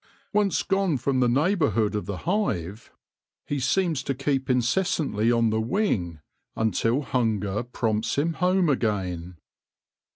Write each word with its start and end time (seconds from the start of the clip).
Once 0.33 0.63
gone 0.63 0.97
from 0.97 1.19
the 1.19 1.29
neighbourhood 1.29 1.93
of 1.93 2.07
the 2.07 2.17
hive, 2.25 2.91
he 3.45 3.59
seems 3.59 4.01
to 4.01 4.15
keep 4.15 4.49
incessantly 4.49 5.31
on 5.31 5.51
the 5.51 5.61
wing 5.61 6.19
until 6.55 7.03
hunger 7.03 7.53
THE 7.61 7.67
DRONE 7.71 7.95
AND 7.97 8.03
HIS 8.05 8.11
STORY 8.11 8.25
169 8.29 8.33
prompts 8.33 8.33
him 8.33 8.33
home 8.63 8.69
again. 8.71 9.37